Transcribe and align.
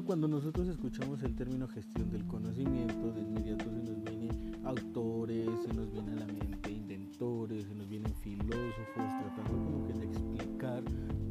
cuando 0.00 0.26
nosotros 0.26 0.68
escuchamos 0.68 1.22
el 1.22 1.34
término 1.36 1.68
gestión 1.68 2.10
del 2.10 2.26
conocimiento, 2.26 3.12
de 3.12 3.20
inmediato 3.20 3.66
se 3.66 3.82
nos 3.82 4.02
vienen 4.02 4.56
autores, 4.64 5.50
se 5.66 5.74
nos 5.74 5.92
viene 5.92 6.12
a 6.12 6.14
la 6.14 6.26
mente 6.26 6.72
inventores, 6.72 7.66
se 7.66 7.74
nos 7.74 7.86
vienen 7.90 8.10
filósofos 8.14 8.86
tratando 8.94 9.50
como 9.50 9.86
que 9.86 9.92
de 9.92 10.04
explicar 10.06 10.82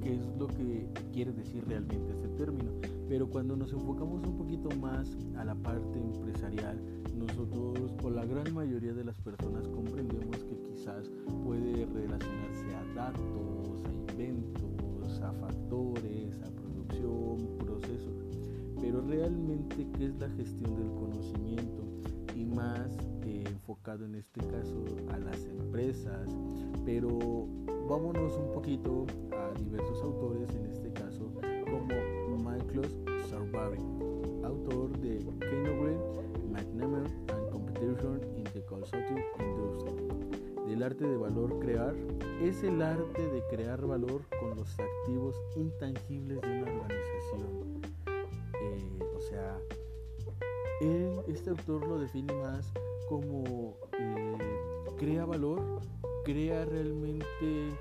qué 0.03 0.15
es 0.15 0.27
lo 0.37 0.47
que 0.47 0.87
quiere 1.11 1.31
decir 1.31 1.65
realmente 1.65 2.11
este 2.11 2.27
término. 2.37 2.71
Pero 3.09 3.27
cuando 3.27 3.55
nos 3.55 3.73
enfocamos 3.73 4.21
un 4.27 4.37
poquito 4.37 4.69
más 4.77 5.17
a 5.37 5.43
la 5.43 5.55
parte 5.55 5.99
empresarial, 5.99 6.79
nosotros 7.15 7.95
o 8.03 8.09
la 8.11 8.25
gran 8.25 8.53
mayoría 8.53 8.93
de 8.93 9.05
las 9.05 9.19
personas 9.21 9.67
comprendemos 9.69 10.37
que 10.43 10.59
quizás 10.69 11.09
puede 11.43 11.87
relacionarse 11.87 12.75
a 12.75 12.93
datos, 12.93 13.83
a 13.87 14.11
inventos, 14.11 15.19
a 15.19 15.33
factores, 15.33 16.39
a 16.43 16.51
producción, 16.51 17.57
procesos. 17.57 18.30
Pero 18.81 19.01
realmente, 19.01 19.87
¿qué 19.95 20.07
es 20.07 20.15
la 20.15 20.29
gestión 20.29 20.75
del 20.75 20.91
conocimiento? 20.95 21.83
Y 22.35 22.45
más 22.45 22.97
eh, 23.23 23.43
enfocado 23.47 24.05
en 24.05 24.15
este 24.15 24.41
caso 24.41 24.83
a 25.11 25.19
las 25.19 25.45
empresas. 25.45 26.27
Pero 26.83 27.47
vámonos 27.87 28.35
un 28.37 28.51
poquito 28.51 29.05
a 29.31 29.57
diversos 29.59 30.01
autores, 30.01 30.53
en 30.55 30.65
este 30.65 30.91
caso 30.93 31.31
como 31.69 31.87
Michael 32.37 32.87
Sarvari, 33.29 33.79
autor 34.43 34.97
de 34.99 35.19
Kenogren, 35.39 35.99
McNamara 36.51 37.09
and 37.29 37.51
Competition 37.51 38.19
in 38.35 38.43
the 38.45 38.61
Consulting 38.65 39.23
Industry. 39.39 40.67
Del 40.67 40.83
arte 40.83 41.05
de 41.07 41.17
valor 41.17 41.59
crear 41.59 41.95
es 42.41 42.63
el 42.63 42.81
arte 42.81 43.27
de 43.27 43.43
crear 43.49 43.85
valor 43.85 44.21
con 44.39 44.55
los 44.55 44.77
activos 44.79 45.35
intangibles 45.55 46.41
de 46.41 46.47
una 46.47 46.71
organización. 46.71 47.80
Eh, 48.61 48.99
o 49.15 49.21
sea, 49.21 49.59
él, 50.81 51.19
este 51.27 51.49
autor 51.49 51.87
lo 51.87 51.99
define 51.99 52.33
más 52.33 52.71
como 53.09 53.75
eh, 53.99 54.37
crea 54.97 55.25
valor 55.25 55.81
crea 56.23 56.65
realmente 56.65 57.69
eh, 57.69 57.73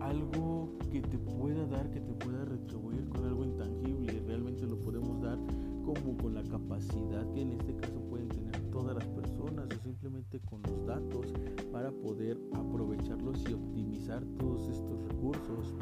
algo 0.00 0.68
que 0.90 1.00
te 1.00 1.18
pueda 1.18 1.64
dar, 1.66 1.90
que 1.90 2.00
te 2.00 2.12
pueda 2.14 2.44
retribuir 2.44 3.08
con 3.08 3.24
algo 3.24 3.44
intangible. 3.44 4.22
Realmente 4.26 4.66
lo 4.66 4.78
podemos 4.78 5.20
dar 5.20 5.38
como 5.84 6.16
con 6.16 6.34
la 6.34 6.42
capacidad 6.42 7.30
que 7.32 7.42
en 7.42 7.52
este 7.52 7.74
caso 7.76 8.00
pueden 8.08 8.28
tener 8.28 8.60
todas 8.70 8.96
las 8.96 9.06
personas 9.06 9.68
o 9.76 9.82
simplemente 9.82 10.40
con 10.40 10.62
los 10.62 10.86
datos 10.86 11.32
para 11.72 11.92
poder 11.92 12.38
aprovecharlos 12.52 13.44
y 13.48 13.54
optimizar 13.54 14.24
todos 14.38 14.68
estos 14.68 15.08
recursos. 15.08 15.74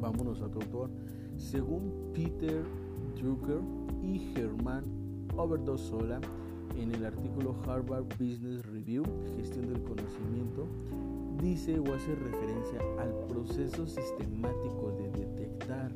Vámonos 0.00 0.40
a 0.40 0.46
otro 0.46 0.60
autor. 0.62 0.90
Según 1.36 2.12
Peter 2.14 2.64
Drucker 3.16 3.60
y 4.02 4.18
Germán 4.34 4.84
Overdosola, 5.36 6.20
en 6.78 6.94
el 6.94 7.04
artículo 7.06 7.56
Harvard 7.66 8.04
Business 8.18 8.64
Review, 8.66 9.04
Gestión 9.36 9.72
del 9.72 9.82
Conocimiento, 9.82 10.66
dice 11.40 11.78
o 11.78 11.94
hace 11.94 12.14
referencia 12.14 12.78
al 12.98 13.12
proceso 13.26 13.86
sistemático 13.86 14.92
de 14.98 15.10
detectar, 15.10 15.92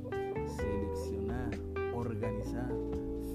seleccionar, 0.56 1.50
organizar, 1.94 2.72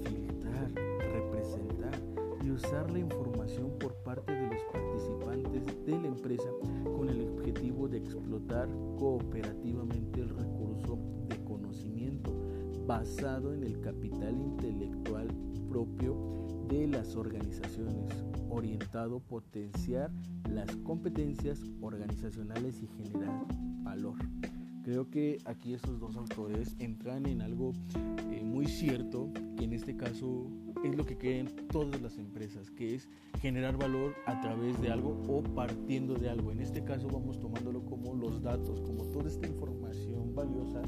filtrar, 0.04 0.70
representar 1.12 2.00
y 2.44 2.50
usar 2.50 2.90
la 2.90 2.98
información 2.98 3.70
por 3.78 3.94
parte 4.02 4.32
de 4.32 4.46
los 4.48 4.62
participantes 4.72 5.86
de 5.86 5.92
la 5.92 6.08
empresa 6.08 6.48
con 6.84 7.08
el 7.08 7.28
objetivo 7.28 7.88
de 7.88 7.98
explotar 7.98 8.68
cooperativamente 8.98 10.20
el 10.20 10.30
recurso 10.30 10.98
de 11.28 11.36
conocimiento 11.44 12.32
basado 12.86 13.52
en 13.52 13.64
organizaciones, 17.16 18.24
orientado 18.48 19.16
a 19.16 19.20
potenciar 19.20 20.10
las 20.50 20.74
competencias 20.76 21.62
organizacionales 21.80 22.82
y 22.82 22.86
generar 22.86 23.46
valor. 23.82 24.16
Creo 24.84 25.10
que 25.10 25.38
aquí 25.46 25.74
estos 25.74 25.98
dos 25.98 26.16
autores 26.16 26.76
entran 26.78 27.26
en 27.26 27.42
algo 27.42 27.72
eh, 28.30 28.40
muy 28.44 28.66
cierto, 28.66 29.32
que 29.56 29.64
en 29.64 29.72
este 29.72 29.96
caso 29.96 30.46
es 30.84 30.96
lo 30.96 31.04
que 31.04 31.16
quieren 31.16 31.50
todas 31.72 32.00
las 32.00 32.18
empresas, 32.18 32.70
que 32.70 32.94
es 32.94 33.08
generar 33.40 33.76
valor 33.76 34.14
a 34.26 34.40
través 34.40 34.80
de 34.80 34.92
algo 34.92 35.20
o 35.28 35.42
partiendo 35.42 36.14
de 36.14 36.30
algo. 36.30 36.52
En 36.52 36.60
este 36.60 36.84
caso 36.84 37.08
vamos 37.08 37.40
tomándolo 37.40 37.84
como 37.84 38.14
los 38.14 38.42
datos, 38.42 38.80
como 38.82 39.04
toda 39.06 39.28
esta 39.28 39.48
información 39.48 40.32
valiosa 40.34 40.82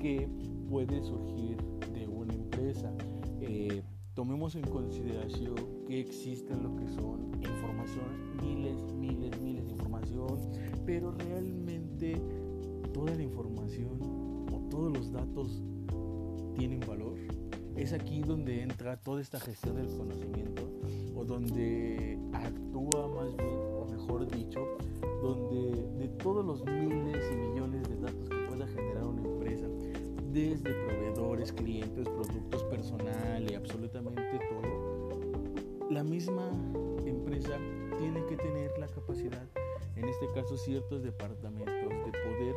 que 0.00 0.28
puede 0.68 1.02
surgir 1.02 1.56
de 1.92 2.06
una 2.06 2.34
empresa. 2.34 2.92
Eh, 3.40 3.82
tomemos 4.20 4.54
en 4.54 4.64
consideración 4.64 5.54
que 5.86 5.98
existen 5.98 6.62
lo 6.62 6.76
que 6.76 6.86
son 6.88 7.40
información, 7.40 8.04
miles, 8.42 8.76
miles, 8.92 9.40
miles 9.40 9.64
de 9.64 9.72
información, 9.72 10.38
pero 10.84 11.10
realmente 11.12 12.20
toda 12.92 13.14
la 13.14 13.22
información 13.22 13.98
o 14.52 14.58
todos 14.68 14.92
los 14.92 15.10
datos 15.10 15.62
tienen 16.54 16.80
valor. 16.80 17.14
Es 17.76 17.94
aquí 17.94 18.20
donde 18.20 18.60
entra 18.60 18.98
toda 18.98 19.22
esta 19.22 19.40
gestión 19.40 19.76
del 19.76 19.88
conocimiento 19.96 20.68
o 21.16 21.24
donde 21.24 22.18
actúa 22.34 23.08
más 23.08 23.34
bien, 23.38 23.56
o 23.74 23.86
mejor 23.90 24.30
dicho, 24.30 24.66
donde 25.22 25.82
de 25.98 26.08
todos 26.08 26.44
los 26.44 26.62
miles 26.66 27.24
y 27.32 27.36
millones 27.36 27.88
de 27.88 27.96
datos 27.96 28.28
que 28.28 28.36
pueda 28.50 28.66
generar 28.66 29.06
una 29.06 29.22
empresa, 29.22 29.66
desde 30.30 30.74
proveedores, 30.74 31.52
clientes, 31.52 32.06
productos 32.06 32.62
personales, 32.64 33.29
la 35.90 36.04
misma 36.04 36.48
empresa 37.04 37.58
tiene 37.98 38.24
que 38.26 38.36
tener 38.36 38.70
la 38.78 38.86
capacidad, 38.86 39.44
en 39.96 40.08
este 40.08 40.26
caso 40.32 40.56
ciertos 40.56 41.02
departamentos, 41.02 41.74
de 41.76 42.12
poder 42.12 42.54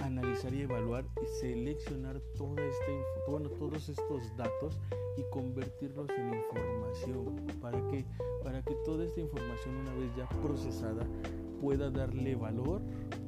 analizar 0.00 0.52
y 0.52 0.62
evaluar 0.62 1.04
y 1.22 1.26
seleccionar 1.40 2.20
toda 2.36 2.60
esta, 2.60 3.30
bueno, 3.30 3.48
todos 3.50 3.88
estos 3.88 4.36
datos 4.36 4.80
y 5.16 5.22
convertirlos 5.30 6.08
en 6.10 6.34
información. 6.34 7.36
Para 7.60 7.80
que 7.88 8.04
para 8.42 8.60
que 8.62 8.74
toda 8.84 9.04
esta 9.04 9.20
información 9.20 9.76
una 9.76 9.94
vez 9.94 10.10
ya 10.16 10.28
procesada 10.40 11.06
pueda 11.60 11.88
darle 11.90 12.34
valor 12.34 12.82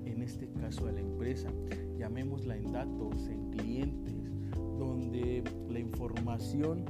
en 0.05 0.23
este 0.23 0.51
caso 0.61 0.89
a 0.89 0.93
la 0.93 1.01
empresa. 1.01 1.49
Llamémosla 1.97 2.57
en 2.57 2.73
datos 2.73 3.29
en 3.29 3.51
clientes 3.51 4.15
donde 4.79 5.45
la 5.69 5.79
información 5.79 6.85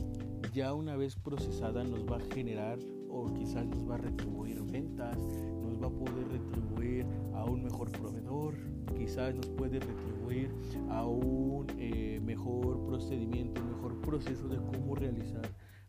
ya 0.55 0.73
una 0.73 0.97
vez 0.97 1.17
procesada 1.17 1.85
nos 1.85 2.07
va 2.07 2.17
a 2.17 2.35
generar 2.35 2.79
o 3.11 3.27
quizás 3.35 3.67
nos 3.67 3.87
va 3.89 3.97
a 3.97 3.99
retribuir 3.99 4.63
ventas 4.63 5.19
nos 5.63 5.83
va 5.83 5.89
a 5.89 5.91
poder 5.91 6.27
retribuir 6.29 7.07
a 7.35 7.45
un 7.45 7.65
mejor 7.65 7.91
proveedor 7.91 8.55
quizás 8.95 9.35
nos 9.35 9.49
puede 9.51 9.81
retribuir 9.81 10.51
a 10.89 11.07
un 11.07 11.67
eh, 11.79 12.21
mejor 12.23 12.85
procedimiento, 12.87 13.61
un 13.61 13.69
mejor 13.69 14.01
proceso 14.01 14.49
de 14.49 14.57
cómo 14.57 14.95
realizar 14.95 15.43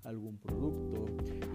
algún 0.03 0.37
producto. 0.37 1.05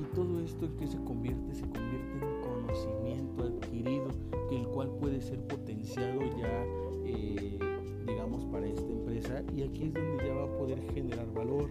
Y 0.00 0.14
todo 0.14 0.40
esto 0.40 0.64
en 0.66 0.76
que 0.76 0.86
se 0.86 0.98
convierte, 1.04 1.54
se 1.54 1.62
convierte 1.62 2.12
en 2.14 2.42
conocimiento 2.42 3.44
adquirido, 3.44 4.08
que 4.48 4.56
el 4.56 4.66
cual 4.68 4.90
puede 5.00 5.20
ser 5.20 5.40
potenciado 5.46 6.20
ya, 6.36 6.64
eh, 7.04 7.58
digamos, 8.06 8.44
para 8.46 8.66
esta 8.66 8.90
empresa. 8.90 9.42
Y 9.54 9.62
aquí 9.62 9.84
es 9.84 9.94
donde 9.94 10.26
ya 10.26 10.34
va 10.34 10.44
a 10.44 10.58
poder 10.58 10.80
generar 10.92 11.32
valor. 11.32 11.68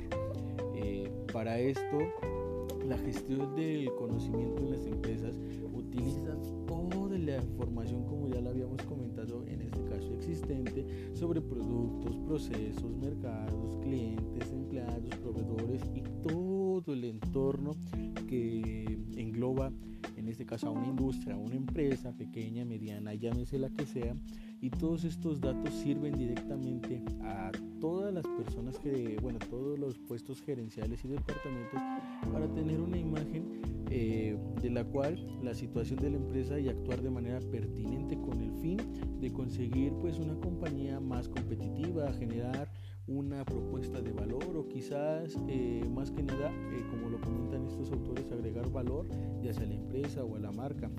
Para 1.34 1.60
esto, 1.60 2.00
la 2.88 2.98
gestión 2.98 3.56
del 3.56 3.94
conocimiento 3.96 4.64
en 4.64 4.72
las 4.72 4.86
empresas 4.88 5.40
utilizan 5.72 6.40
toda 6.66 7.18
la 7.20 7.38
información, 7.38 8.04
como 8.06 8.28
ya 8.30 8.42
la 8.42 8.50
habíamos 8.50 8.82
comentado 8.84 9.46
en 9.46 9.62
este 9.62 9.84
caso 9.84 10.14
existente, 10.16 10.86
sobre 11.14 11.40
productos, 11.42 12.18
procesos, 12.18 12.98
mercados, 12.98 13.78
clientes, 13.84 14.52
empleados, 14.52 15.16
proveedores 15.22 15.84
y 15.94 16.02
todo 16.28 16.94
el 16.94 17.04
entorno 17.04 17.76
que 18.28 19.00
engloba 19.16 19.72
en 20.18 20.28
este 20.28 20.46
caso 20.46 20.68
a 20.68 20.72
una 20.72 20.88
industria, 20.88 21.36
a 21.36 21.38
una 21.38 21.56
empresa 21.56 22.12
pequeña, 22.12 22.66
mediana, 22.66 23.14
llámese 23.14 23.58
la 23.58 23.70
que 23.70 23.86
sea, 23.86 24.14
y 24.62 24.70
todos 24.70 25.06
estos 25.06 25.40
datos 25.40 25.74
sirven 25.74 26.18
directamente 26.18 27.02
a 27.22 27.52
todas 27.80 28.14
las 28.14 28.28
personas 28.28 28.78
que, 28.80 29.18
bueno, 29.22 29.40
todos 29.50 29.59
los 29.90 29.98
puestos 29.98 30.40
gerenciales 30.44 31.04
y 31.04 31.08
departamentos 31.08 31.82
para 32.32 32.48
tener 32.54 32.80
una 32.80 32.96
imagen 32.96 33.60
eh, 33.90 34.38
de 34.62 34.70
la 34.70 34.84
cual 34.84 35.18
la 35.42 35.56
situación 35.56 36.00
de 36.00 36.12
la 36.12 36.18
empresa 36.18 36.60
y 36.60 36.70
actuar 36.70 37.02
de 37.02 37.10
manera 37.10 37.40
pertinente 37.40 38.16
con 38.22 38.40
el 38.40 38.52
fin 38.62 38.78
de 39.20 39.34
conseguir 39.34 39.92
pues 39.94 40.20
una 40.20 40.40
compañía 40.42 41.00
más 41.00 41.28
competitiva, 41.28 42.14
generar 42.14 42.72
una 43.10 43.44
propuesta 43.44 44.02
de 44.02 44.12
valor 44.12 44.56
o 44.56 44.68
quizás 44.68 45.36
eh, 45.48 45.84
más 45.94 46.12
que 46.12 46.24
nada, 46.24 46.52
eh, 46.72 46.84
como 46.90 47.10
lo 47.10 47.20
comentan 47.20 47.66
estos 47.66 47.92
autores, 47.92 48.32
agregar 48.32 48.72
valor 48.72 49.08
ya 49.42 49.54
sea 49.54 49.64
a 49.64 49.68
la 49.68 49.76
empresa 49.76 50.24
o 50.24 50.36
a 50.36 50.40
la 50.40 50.52
marca. 50.52 50.90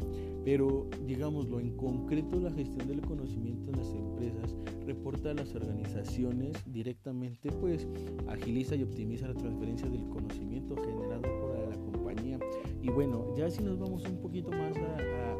Pero 0.44 0.88
digámoslo, 1.06 1.60
en 1.60 1.76
concreto 1.76 2.40
la 2.40 2.50
gestión 2.50 2.88
del 2.88 3.00
conocimiento 3.00 3.70
en 3.70 3.76
las 3.76 3.92
empresas 3.94 4.56
reporta 4.86 5.30
a 5.30 5.34
las 5.34 5.54
organizaciones 5.54 6.56
directamente, 6.66 7.50
pues 7.52 7.86
agiliza 8.28 8.74
y 8.74 8.82
optimiza 8.82 9.28
la 9.28 9.34
transferencia 9.34 9.88
del 9.88 10.08
conocimiento 10.08 10.76
generado 10.76 11.22
por 11.22 11.68
la 11.68 11.76
compañía. 11.76 12.38
Y 12.82 12.90
bueno, 12.90 13.34
ya 13.36 13.50
si 13.50 13.62
nos 13.62 13.78
vamos 13.78 14.04
un 14.08 14.20
poquito 14.20 14.50
más 14.50 14.76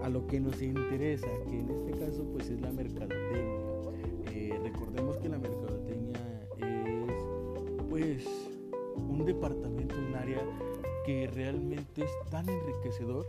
a, 0.02 0.08
lo 0.08 0.26
que 0.26 0.40
nos 0.40 0.60
interesa, 0.60 1.28
que 1.48 1.60
en 1.60 1.70
este 1.70 1.92
caso 1.92 2.24
pues 2.32 2.50
es 2.50 2.60
la 2.60 2.72
mercadotecnia. 2.72 3.60
Eh, 4.32 4.58
recordemos 4.62 5.16
que 5.18 5.28
la 5.28 5.38
mercadotecnia 5.38 5.69
departamento, 9.32 9.94
un 9.96 10.14
área 10.16 10.42
que 11.06 11.28
realmente 11.28 12.04
es 12.04 12.10
tan 12.30 12.48
enriquecedor 12.48 13.26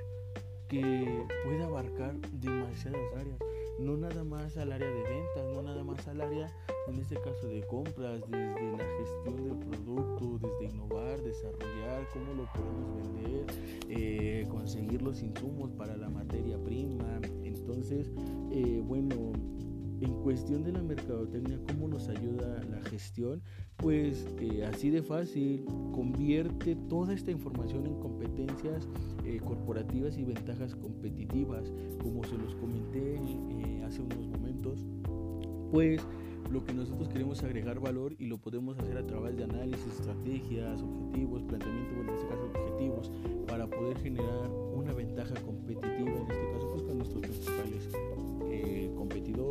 que 0.67 1.25
puede 1.43 1.63
abarcar 1.63 2.15
demasiadas 2.31 3.01
áreas, 3.17 3.37
no 3.79 3.97
nada 3.97 4.23
más 4.23 4.57
al 4.57 4.71
área 4.71 4.87
de 4.87 5.03
ventas, 5.03 5.45
no 5.53 5.61
nada 5.61 5.83
más 5.83 6.07
al 6.07 6.21
área, 6.21 6.49
en 6.87 6.97
este 6.97 7.15
caso, 7.15 7.47
de 7.47 7.61
compras, 7.67 8.21
desde 8.29 8.77
la 8.77 8.85
gestión 8.99 9.43
del 9.43 9.67
producto, 9.67 10.39
desde 10.39 10.73
innovar, 10.73 11.21
desarrollar, 11.21 12.07
cómo 12.13 12.33
lo 12.33 12.45
podemos 12.53 13.13
vender, 13.13 13.45
eh, 13.89 14.47
conseguir 14.49 15.01
los 15.01 15.21
insumos 15.21 15.71
para 15.71 15.97
la 15.97 16.09
materia 16.09 16.57
prima. 16.63 17.19
Entonces, 17.43 18.09
eh, 18.51 18.81
bueno, 18.83 19.33
en 20.01 20.13
cuestión 20.23 20.63
de 20.63 20.71
la 20.71 20.81
mercadotecnia, 20.81 21.59
¿cómo 21.67 21.87
nos 21.87 22.09
ayuda 22.09 22.61
la 22.69 22.81
gestión? 22.89 23.41
Pues 23.77 24.25
eh, 24.39 24.65
así 24.65 24.89
de 24.89 25.03
fácil, 25.03 25.65
convierte 25.93 26.75
toda 26.75 27.13
esta 27.13 27.31
información 27.31 27.85
en 27.85 27.95
competencias 27.99 28.87
eh, 29.25 29.39
corporativas 29.43 30.17
y 30.17 30.23
ventajas 30.23 30.75
competitivas, 30.75 31.71
como 32.01 32.23
se 32.23 32.37
los 32.37 32.55
comenté 32.55 33.15
eh, 33.15 33.83
hace 33.85 34.01
unos 34.01 34.27
momentos. 34.27 34.85
Pues 35.71 36.01
lo 36.51 36.65
que 36.65 36.73
nosotros 36.73 37.07
queremos 37.07 37.43
agregar 37.43 37.79
valor 37.79 38.15
y 38.17 38.25
lo 38.25 38.37
podemos 38.37 38.77
hacer 38.79 38.97
a 38.97 39.05
través 39.05 39.37
de 39.37 39.43
análisis, 39.43 39.87
estrategias, 39.87 40.81
objetivos, 40.81 41.43
planteamiento, 41.43 41.95
bueno, 41.95 42.11
en 42.11 42.17
este 42.17 42.27
caso 42.27 42.51
objetivos, 42.55 43.11
para 43.47 43.67
poder 43.67 43.97
generar 43.99 44.49
una 44.49 44.93
ventaja 44.93 45.35
competitiva, 45.45 46.11
en 46.11 46.31
este 46.31 46.51
caso 46.53 46.69
pues 46.71 46.83
con 46.83 46.97
nuestros 46.97 47.21
principales 47.21 47.89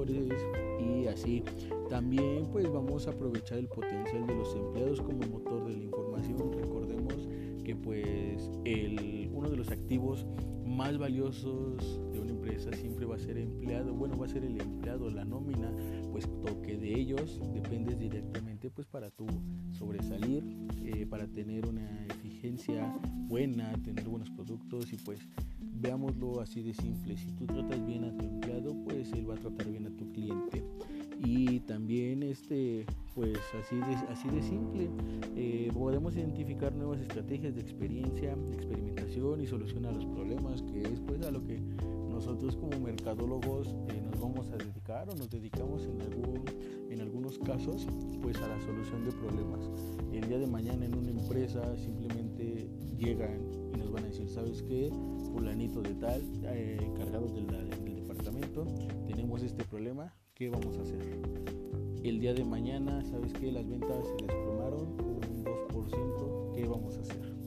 y 0.08 1.06
así. 1.06 1.42
También 1.88 2.46
pues 2.52 2.70
vamos 2.72 3.06
a 3.06 3.10
aprovechar 3.10 3.58
el 3.58 3.68
potencial 3.68 4.26
de 4.26 4.34
los 4.34 4.54
empleados 4.54 5.00
como 5.00 5.18
motor 5.26 5.66
de 5.66 5.76
la 5.76 5.84
información. 5.84 6.52
Recordemos 6.52 7.28
que 7.64 7.76
pues 7.76 8.50
el, 8.64 9.30
uno 9.32 9.50
de 9.50 9.56
los 9.56 9.70
activos 9.70 10.26
más 10.64 10.96
valiosos 10.98 12.00
de 12.12 12.20
una 12.20 12.30
empresa 12.30 12.72
siempre 12.72 13.04
va 13.04 13.16
a 13.16 13.18
ser 13.18 13.36
empleado, 13.36 13.92
bueno 13.92 14.16
va 14.16 14.26
a 14.26 14.28
ser 14.28 14.44
el 14.44 14.60
empleado, 14.60 15.10
la 15.10 15.24
nómina, 15.24 15.72
pues 16.12 16.28
que 16.62 16.76
de 16.76 16.98
ellos 16.98 17.40
dependes 17.52 17.98
directamente 17.98 18.70
pues 18.70 18.86
para 18.86 19.10
tú 19.10 19.26
sobresalir, 19.72 20.44
eh, 20.84 21.06
para 21.06 21.26
tener 21.26 21.66
una 21.66 22.06
eficiencia 22.06 22.96
buena, 23.28 23.72
tener 23.82 24.08
buenos 24.08 24.30
productos 24.30 24.92
y 24.92 24.96
pues 24.96 25.18
veámoslo 25.60 26.40
así 26.40 26.62
de 26.62 26.74
simple, 26.74 27.16
si 27.16 27.32
tú 27.32 27.46
tratas 27.46 27.84
bien 27.86 28.04
a 28.04 28.16
tu 28.16 28.24
empleado, 28.24 28.74
pues 28.84 29.12
él 29.12 29.28
va 29.28 29.34
a 29.34 29.38
tratar 29.38 29.68
bien 29.68 29.86
a 29.86 29.96
tu 29.96 30.10
cliente. 30.12 30.64
Y 31.22 31.60
también 31.60 32.22
este, 32.22 32.86
pues 33.14 33.38
así 33.62 33.76
de, 33.76 33.94
así 34.10 34.28
de 34.30 34.42
simple, 34.42 34.88
eh, 35.36 35.70
podemos 35.74 36.16
identificar 36.16 36.74
nuevas 36.74 37.00
estrategias 37.00 37.54
de 37.54 37.60
experiencia, 37.60 38.36
experimentación 38.52 39.40
y 39.40 39.46
solución 39.46 39.86
a 39.86 39.92
los 39.92 40.06
problemas, 40.06 40.62
que 40.62 40.80
es 40.80 41.00
pues 41.00 41.22
a 41.26 41.30
lo 41.30 41.44
que 41.44 41.60
nosotros 42.08 42.56
como 42.56 42.78
mercadólogos 42.80 43.68
eh, 43.88 44.00
nos 44.02 44.20
vamos 44.20 44.48
a 44.50 44.56
dedicar 44.56 45.08
o 45.10 45.14
nos 45.14 45.30
dedicamos 45.30 45.84
en, 45.84 46.00
algún, 46.02 46.44
en 46.90 47.00
algunos 47.00 47.38
casos 47.38 47.86
pues 48.22 48.36
a 48.38 48.48
la 48.48 48.60
solución 48.60 49.04
de 49.04 49.12
problemas. 49.12 49.70
El 50.12 50.26
día 50.26 50.38
de 50.38 50.46
mañana 50.46 50.86
en 50.86 50.94
una 50.94 51.10
empresa 51.10 51.76
simplemente 51.76 52.68
llegan 52.98 53.40
y 53.74 53.78
nos 53.78 53.90
van 53.92 54.04
a 54.04 54.06
decir, 54.08 54.28
¿sabes 54.28 54.62
qué? 54.62 54.90
fulanito 55.32 55.82
de 55.82 55.94
tal, 55.94 56.22
eh, 56.44 56.78
encargado 56.80 57.28
del 57.28 57.46
departamento, 57.96 58.66
tenemos 59.06 59.42
este 59.42 59.64
problema, 59.64 60.14
¿qué 60.34 60.48
vamos 60.48 60.76
a 60.78 60.82
hacer? 60.82 61.00
El 62.02 62.20
día 62.20 62.34
de 62.34 62.44
mañana, 62.44 63.04
¿sabes 63.04 63.32
qué? 63.34 63.52
Las 63.52 63.68
ventas 63.68 64.06
se 64.06 64.26
desplomaron 64.26 64.82
un 65.00 65.44
2%, 65.44 66.52
¿qué 66.54 66.66
vamos 66.66 66.96
a 66.96 67.00
hacer? 67.00 67.39